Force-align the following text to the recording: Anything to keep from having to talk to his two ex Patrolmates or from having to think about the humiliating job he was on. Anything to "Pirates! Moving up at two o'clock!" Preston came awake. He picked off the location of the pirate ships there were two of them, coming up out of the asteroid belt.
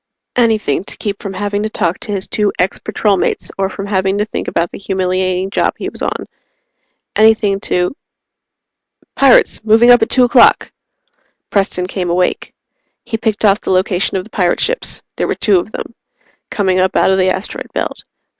Anything 0.35 0.83
to 0.85 0.97
keep 0.97 1.21
from 1.21 1.33
having 1.33 1.61
to 1.61 1.69
talk 1.69 1.99
to 1.99 2.11
his 2.11 2.27
two 2.27 2.51
ex 2.57 2.79
Patrolmates 2.79 3.51
or 3.59 3.69
from 3.69 3.85
having 3.85 4.17
to 4.17 4.25
think 4.25 4.47
about 4.47 4.71
the 4.71 4.79
humiliating 4.79 5.51
job 5.51 5.75
he 5.77 5.89
was 5.89 6.01
on. 6.01 6.25
Anything 7.15 7.59
to 7.59 7.95
"Pirates! 9.15 9.63
Moving 9.63 9.91
up 9.91 10.01
at 10.01 10.09
two 10.09 10.23
o'clock!" 10.23 10.71
Preston 11.51 11.85
came 11.85 12.09
awake. 12.09 12.51
He 13.05 13.15
picked 13.15 13.45
off 13.45 13.61
the 13.61 13.69
location 13.69 14.17
of 14.17 14.23
the 14.23 14.31
pirate 14.31 14.59
ships 14.59 15.03
there 15.17 15.27
were 15.27 15.35
two 15.35 15.59
of 15.59 15.71
them, 15.71 15.93
coming 16.49 16.79
up 16.79 16.95
out 16.95 17.11
of 17.11 17.19
the 17.19 17.29
asteroid 17.29 17.71
belt. 17.75 18.03